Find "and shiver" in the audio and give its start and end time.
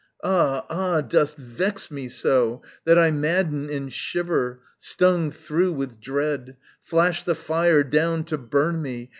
3.69-4.61